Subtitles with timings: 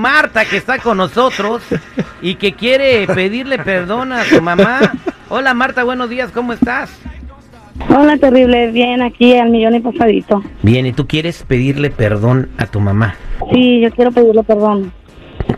[0.00, 1.62] Marta que está con nosotros
[2.22, 4.80] y que quiere pedirle perdón a su mamá.
[5.28, 6.90] Hola Marta, buenos días, ¿cómo estás?
[7.90, 10.42] Hola, terrible, bien, aquí al millón y pasadito.
[10.62, 13.14] Bien, ¿y tú quieres pedirle perdón a tu mamá?
[13.52, 14.90] Sí, yo quiero pedirle perdón.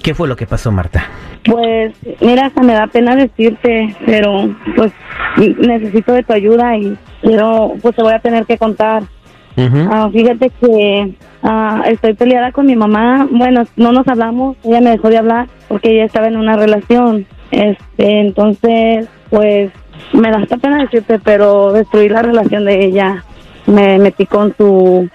[0.03, 1.07] ¿Qué fue lo que pasó, Marta?
[1.45, 4.93] Pues, mira, hasta me da pena decirte, pero pues
[5.37, 9.05] necesito de tu ayuda y quiero, pues te voy a tener que contar.
[9.91, 13.27] Ah, fíjate que ah, estoy peleada con mi mamá.
[13.31, 14.57] Bueno, no nos hablamos.
[14.65, 17.27] Ella me dejó de hablar porque ella estaba en una relación.
[17.51, 19.71] Este, entonces, pues
[20.13, 23.25] me da hasta pena decirte, pero destruí la relación de ella.
[23.67, 25.09] Me metí con su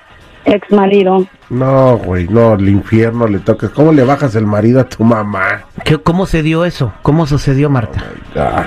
[0.45, 1.25] ex marido.
[1.49, 3.69] No, güey, no, el infierno le toca.
[3.69, 5.65] ¿Cómo le bajas el marido a tu mamá?
[5.83, 6.93] ¿Qué- ¿Cómo se dio eso?
[7.01, 8.03] ¿Cómo sucedió, Marta?
[8.35, 8.65] Ah,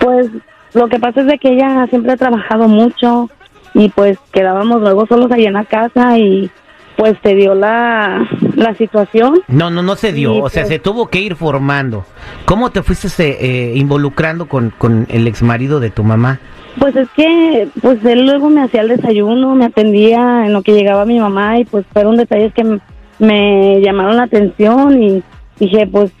[0.00, 0.28] Pues
[0.74, 3.28] lo que pasa es de que ella siempre ha trabajado mucho
[3.74, 6.50] y pues quedábamos luego solos ahí en la casa y
[6.96, 9.40] pues se dio la, la situación.
[9.48, 10.74] No, no, no se dio, o sea, pues.
[10.74, 12.04] se tuvo que ir formando.
[12.44, 16.38] ¿Cómo te fuiste eh, involucrando con, con el ex marido de tu mamá?
[16.78, 20.72] Pues es que pues él luego me hacía el desayuno, me atendía en lo que
[20.72, 22.78] llegaba mi mamá y pues fueron detalles que
[23.18, 25.22] me llamaron la atención y
[25.58, 26.12] dije pues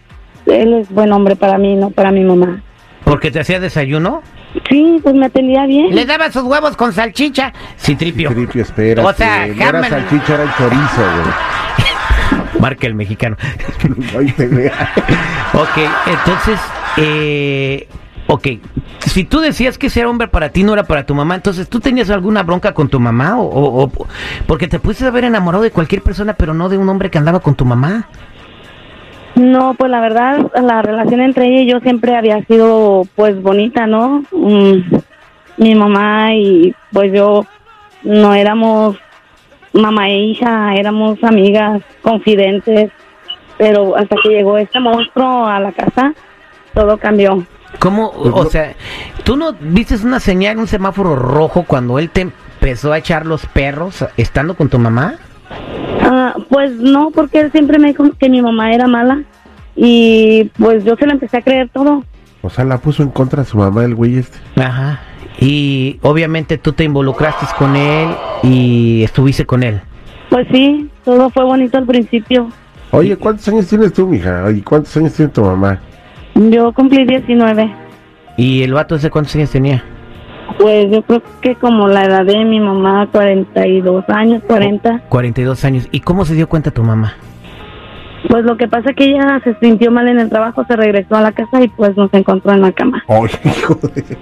[0.46, 2.62] él es buen hombre para mí, no para mi mamá.
[3.04, 4.22] ¿Porque te hacía desayuno?
[4.68, 5.94] Sí, pues me atendía bien.
[5.94, 7.52] Le daba sus huevos con salchicha.
[7.76, 8.30] Sí, tripio.
[8.30, 9.04] Tripio, espera.
[9.04, 11.02] O sea, no era salchicha, era el chorizo,
[12.60, 13.36] Marca el mexicano.
[14.12, 14.26] güey.
[14.26, 14.92] Ahí te vea.
[15.54, 16.60] Ok, entonces,
[16.96, 17.88] eh,
[18.26, 18.46] ok,
[19.06, 21.68] si tú decías que ese era hombre para ti, no era para tu mamá, entonces
[21.68, 24.06] tú tenías alguna bronca con tu mamá o, o- o-
[24.46, 27.40] porque te pudiste haber enamorado de cualquier persona, pero no de un hombre que andaba
[27.40, 28.06] con tu mamá.
[29.34, 33.86] No, pues la verdad, la relación entre ella y yo siempre había sido pues bonita,
[33.86, 34.24] ¿no?
[34.30, 34.78] Mm,
[35.56, 37.46] mi mamá y pues yo
[38.02, 38.96] no éramos
[39.72, 42.90] mamá e hija, éramos amigas, confidentes,
[43.56, 46.12] pero hasta que llegó este monstruo a la casa,
[46.74, 47.44] todo cambió.
[47.78, 48.12] ¿Cómo?
[48.12, 48.74] Pues O sea,
[49.24, 53.46] ¿tú no viste una señal, un semáforo rojo cuando él te empezó a echar los
[53.46, 55.16] perros estando con tu mamá?
[56.14, 59.22] Ah, pues no, porque él siempre me dijo que mi mamá era mala
[59.74, 62.04] y pues yo se lo empecé a creer todo.
[62.42, 64.36] O sea, la puso en contra de su mamá el güey este.
[64.60, 65.00] Ajá.
[65.40, 68.10] Y obviamente tú te involucraste con él
[68.42, 69.80] y estuviste con él.
[70.28, 72.50] Pues sí, todo fue bonito al principio.
[72.90, 74.44] Oye, ¿cuántos años tienes tú, mija?
[74.44, 75.80] Oye, ¿cuántos años tiene tu mamá?
[76.34, 77.74] Yo cumplí 19.
[78.36, 79.82] ¿Y el vato ese cuántos años tenía?
[80.58, 85.02] Pues yo creo que como la edad de mi mamá, 42 años, 40.
[85.08, 85.88] 42 años.
[85.90, 87.14] ¿Y cómo se dio cuenta tu mamá?
[88.28, 91.16] Pues lo que pasa es que ella se sintió mal en el trabajo, se regresó
[91.16, 93.02] a la casa y pues nos encontró en la cama.
[93.08, 94.16] Oye, hijo de...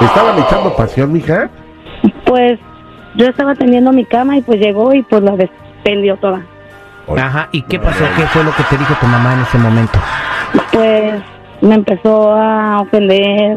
[0.00, 1.48] ¿Estaban echando pasión, mija?
[2.24, 2.58] Pues
[3.14, 6.42] yo estaba tendiendo mi cama y pues llegó y pues la despendió toda.
[7.06, 7.48] Oye, Ajá.
[7.52, 8.04] ¿Y qué pasó?
[8.16, 9.98] ¿Qué fue lo que te dijo tu mamá en ese momento?
[10.72, 11.22] Pues
[11.60, 13.56] me empezó a ofender,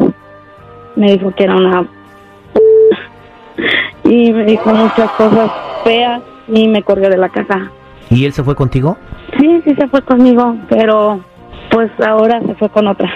[0.96, 1.86] me dijo que era una...
[4.04, 5.52] y me dijo muchas cosas
[5.84, 7.70] feas y me corrió de la casa.
[8.10, 8.98] ¿Y él se fue contigo?
[9.40, 11.20] Sí, sí se fue conmigo, pero
[11.72, 13.10] pues ahora se fue con otra.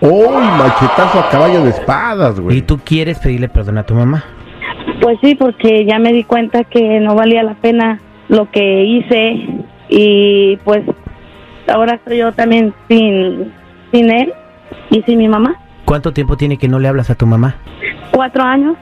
[0.00, 0.10] ¡Uy,
[0.58, 2.62] machetazo a caballo de espadas, ¿Y güey!
[2.62, 4.24] tú quieres pedirle perdón a tu mamá?
[5.00, 9.64] Pues sí, porque ya me di cuenta que no valía la pena lo que hice
[9.88, 10.82] y pues
[11.72, 13.52] ahora estoy yo también sin,
[13.92, 14.32] sin él
[14.90, 15.54] y sin mi mamá.
[15.86, 17.54] ¿Cuánto tiempo tiene que no le hablas a tu mamá?
[18.10, 18.76] Cuatro años.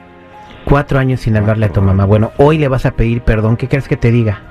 [0.65, 2.03] Cuatro años sin hablarle a tu mamá.
[2.05, 3.57] Bueno, hoy le vas a pedir perdón.
[3.57, 4.41] ¿Qué crees que te diga?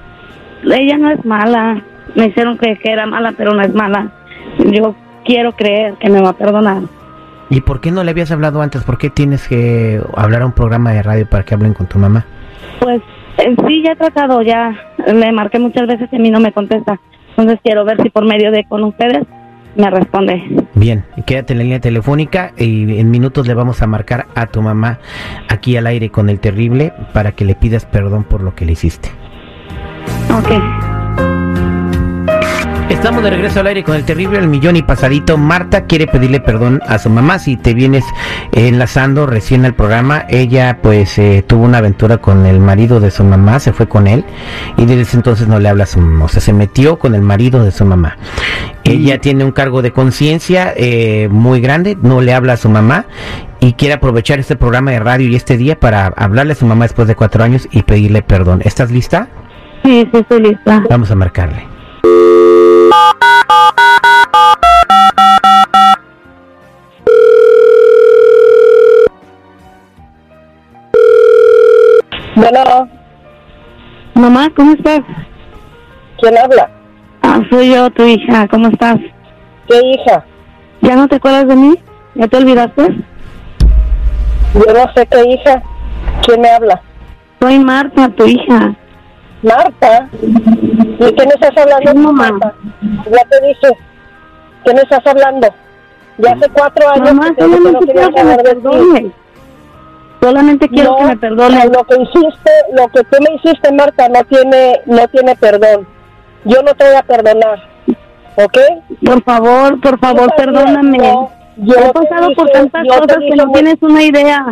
[0.63, 1.83] Ella no es mala.
[2.15, 4.13] Me hicieron creer que era mala, pero no es mala.
[4.71, 6.83] Yo quiero creer que me va a perdonar.
[7.51, 8.85] ¿Y por qué no le habías hablado antes?
[8.85, 11.99] ¿Por qué tienes que hablar a un programa de radio para que hablen con tu
[11.99, 12.25] mamá?
[12.79, 13.03] Pues
[13.39, 14.73] eh, sí, ya he tratado, ya
[15.07, 17.01] le marqué muchas veces y a mí no me contesta.
[17.31, 19.25] Entonces quiero ver si por medio de con ustedes
[19.75, 20.64] me responde.
[20.75, 24.61] Bien, quédate en la línea telefónica y en minutos le vamos a marcar a tu
[24.61, 24.99] mamá
[25.49, 28.73] aquí al aire con el terrible para que le pidas perdón por lo que le
[28.73, 29.11] hiciste.
[30.37, 30.94] Ok.
[32.89, 35.37] Estamos de regreso al aire con el terrible el millón y pasadito.
[35.39, 37.39] Marta quiere pedirle perdón a su mamá.
[37.39, 38.05] Si te vienes
[38.53, 43.25] enlazando recién al programa, ella pues eh, tuvo una aventura con el marido de su
[43.25, 44.25] mamá, se fue con él
[44.77, 46.27] y desde ese entonces no le habla a su mamá.
[46.27, 48.17] O sea, se metió con el marido de su mamá.
[48.85, 53.07] Ella tiene un cargo de conciencia eh, muy grande, no le habla a su mamá
[53.61, 56.85] y quiere aprovechar este programa de radio y este día para hablarle a su mamá
[56.85, 58.61] después de cuatro años y pedirle perdón.
[58.65, 59.29] ¿Estás lista?
[59.85, 60.83] Sí, sí, estoy lista.
[60.89, 61.74] Vamos a marcarle.
[72.37, 72.89] Bueno.
[74.15, 75.01] Mamá, ¿cómo estás?
[76.19, 76.71] ¿Quién habla?
[77.23, 78.49] Ah, soy yo, tu hija.
[78.49, 78.97] ¿Cómo estás?
[79.69, 80.25] ¿Qué hija?
[80.81, 81.75] ¿Ya no te acuerdas de mí?
[82.15, 82.83] ¿Ya te olvidaste?
[84.55, 85.63] Yo no sé qué hija.
[86.25, 86.81] ¿Quién me habla?
[87.41, 88.75] Soy Marta, tu hija.
[89.43, 90.09] Marta.
[90.23, 92.31] ¿Y qué me estás hablando, Sí, mamá.
[92.31, 92.55] Marta?
[92.83, 93.79] Ya te dije.
[94.65, 95.49] ¿Qué me estás hablando?
[96.19, 99.13] Ya hace cuatro años Mamá, que te no quería quiero
[100.25, 101.65] Solamente quiero No, que me perdones.
[101.67, 105.87] Lo que hiciste, lo que tú me hiciste, Marta, no tiene, no tiene perdón.
[106.45, 107.63] Yo no te voy a perdonar,
[108.37, 108.59] ¿ok?
[109.05, 110.97] Por favor, por favor, Yo perdóname.
[110.99, 114.47] no, yo He te pasado por tantas te cosas que no muy- tienes una idea.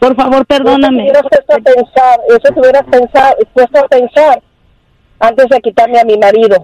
[0.00, 1.02] Por favor, Eso te perdóname.
[1.02, 4.42] hubieras puesto a pensar, eso te hubieras pensar, puesto a pensar
[5.20, 6.56] antes de quitarme a mi marido.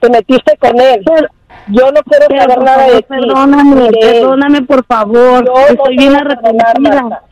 [0.00, 1.00] Te metiste con él.
[1.06, 1.28] Pero-
[1.68, 3.06] Yo no quiero Pero, saber nada de ti.
[3.08, 5.44] perdóname, de perdóname, por favor.
[5.46, 7.22] Yo no Estoy te bien arrepentida.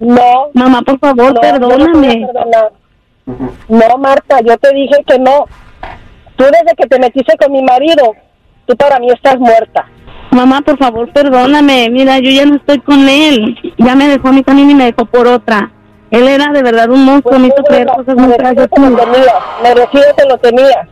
[0.00, 2.28] No, Mamá, por favor, no, no perdóname.
[3.68, 5.44] No, Marta, yo te dije que no.
[6.36, 8.14] Tú desde que te metiste con mi marido,
[8.66, 9.86] tú para mí estás muerta.
[10.30, 11.88] Mamá, por favor, perdóname.
[11.90, 13.56] Mira, yo ya no estoy con él.
[13.78, 15.72] Ya me dejó a mí también y me dejó por otra.
[16.10, 18.88] Él era de verdad un monstruo, me hizo creer cosas muy feas merecido te lo
[18.88, 18.96] ti.
[18.96, 20.88] tenías, merecido te lo tenías.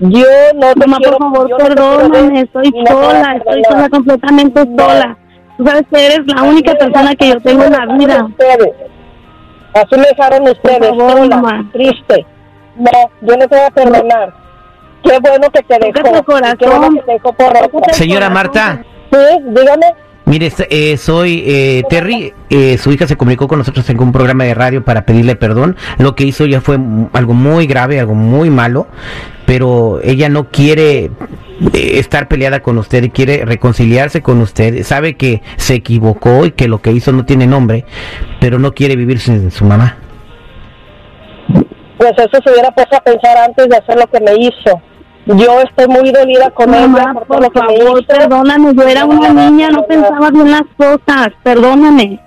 [0.00, 2.40] Yo no te Mamá, quiero, por favor, perdóname.
[2.40, 4.84] Estoy sola, estoy sola, completamente No.
[4.84, 5.18] sola.
[5.60, 8.24] Tú sabes que eres la única persona que yo tengo en la vida.
[8.24, 8.70] Ustedes.
[9.74, 11.70] Así me dejaron ustedes, favor, sola, mamá.
[11.70, 12.26] triste.
[12.76, 12.90] No,
[13.20, 14.34] yo no te voy a perdonar.
[15.04, 16.02] Qué bueno que te dejó.
[16.02, 18.30] Qué bueno que te dejó por Señora.
[18.30, 18.82] Marta.
[19.12, 19.18] Sí,
[19.48, 19.86] dígame.
[20.24, 22.32] Mire, eh, soy eh, Terry.
[22.48, 25.76] eh, su hija se comunicó con nosotros en un programa de radio para pedirle perdón.
[25.98, 26.78] Lo que hizo ya fue
[27.12, 28.86] algo muy grave, algo muy malo.
[29.44, 31.10] Pero ella no quiere
[31.74, 34.82] eh, estar peleada con usted y quiere reconciliarse con usted.
[34.82, 37.84] Sabe que se equivocó y que lo que hizo no tiene nombre,
[38.40, 39.96] pero no quiere vivir sin su mamá.
[41.98, 44.80] Pues eso se hubiera puesto a pensar antes de hacer lo que me hizo.
[45.26, 47.94] Yo estoy muy dolida con ella por todo por lo que me hizo.
[48.08, 48.74] perdóname.
[48.74, 51.28] Yo era una niña, no pensaba bien las cosas.
[51.42, 52.18] Perdóname.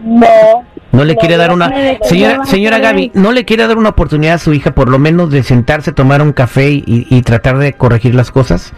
[0.00, 0.64] No.
[0.94, 2.78] No le quiere dar una señora señora.
[2.78, 5.92] Gaby, no le quiere dar una oportunidad a su hija por lo menos de sentarse,
[5.92, 8.72] tomar un café y, y tratar de corregir las cosas.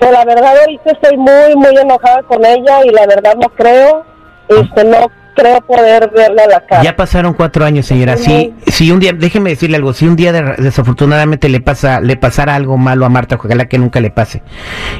[0.00, 4.04] Pero la verdad ahorita estoy muy, muy enojada con ella y la verdad no creo,
[4.48, 6.82] este, no creo poder verle a la cara.
[6.82, 8.16] Ya pasaron cuatro años, señora.
[8.16, 12.16] Si, si un día, déjeme decirle algo, si un día de- desafortunadamente le pasa, le
[12.16, 14.42] pasara algo malo a Marta, ojalá que nunca le pase,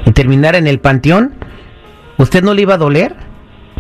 [0.07, 1.35] y terminara en el panteón,
[2.19, 3.17] ¿usted no le iba a doler?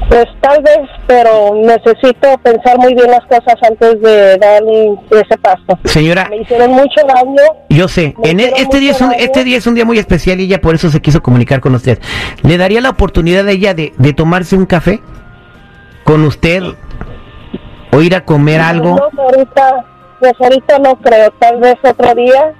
[0.08, 4.62] Pues tal vez, pero necesito pensar muy bien las cosas antes de dar
[5.10, 5.78] ese paso.
[5.84, 7.42] Señora, Me hicieron mucho daño.
[7.70, 10.40] yo sé, en e- este día es un, este día es un día muy especial
[10.40, 11.98] y ella por eso se quiso comunicar con usted.
[12.42, 15.00] ¿Le daría la oportunidad a ella de, de tomarse un café
[16.04, 16.62] con usted
[17.92, 18.90] o ir a comer algo?
[18.96, 19.84] No, pues ahorita,
[20.20, 22.52] pues ahorita no creo, tal vez otro día.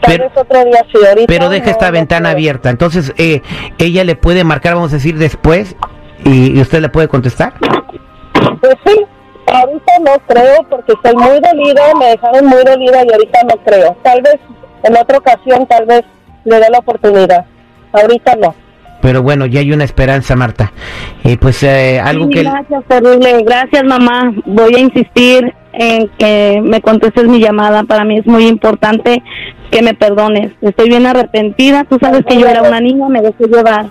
[0.00, 1.26] Tal Pero- vez otro día sí, ahorita.
[1.26, 2.70] Pero deja no, esta no ventana abierta.
[2.70, 3.42] Entonces, eh,
[3.78, 5.74] ella le puede marcar, vamos a decir, después
[6.24, 7.54] y, y usted le puede contestar.
[8.60, 9.04] Pues sí,
[9.46, 13.96] ahorita no creo porque estoy muy dolida, me dejaron muy dolida y ahorita no creo.
[14.02, 14.36] Tal vez
[14.82, 16.02] en otra ocasión, tal vez
[16.44, 17.44] le dé la oportunidad.
[17.92, 18.54] Ahorita no.
[19.00, 20.72] Pero bueno, ya hay una esperanza, Marta.
[21.22, 22.42] Y pues eh, algo Sí, que...
[22.42, 23.42] Gracias, terrible.
[23.44, 24.32] Gracias, mamá.
[24.44, 27.84] Voy a insistir en que me contestes mi llamada.
[27.84, 29.22] Para mí es muy importante
[29.70, 30.52] que me perdones.
[30.62, 31.84] Estoy bien arrepentida.
[31.84, 33.86] Tú sabes que yo era una niña, me dejé llevar.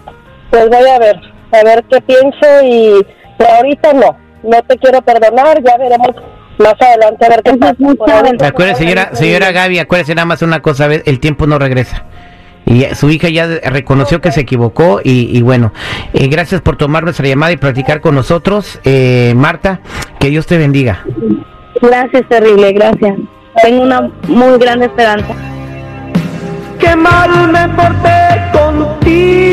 [0.49, 3.05] Pues voy a ver, a ver qué pienso y
[3.37, 4.17] pero ahorita no.
[4.43, 6.11] No te quiero perdonar, ya veremos
[6.57, 8.47] más adelante a ver qué Eso pasa.
[8.47, 12.05] Acuérdese, señora, señora Gaby, acuérdese nada más una cosa, el tiempo no regresa.
[12.65, 15.71] Y su hija ya reconoció que se equivocó y, y bueno,
[16.13, 18.79] eh, gracias por tomar nuestra llamada y platicar con nosotros.
[18.83, 19.79] Eh, Marta,
[20.19, 21.05] que Dios te bendiga.
[21.81, 22.73] Gracias, terrible.
[22.73, 23.15] Gracias.
[23.63, 25.33] Tengo una muy grande esperanza.
[26.77, 29.46] Qué mal me porté contigo.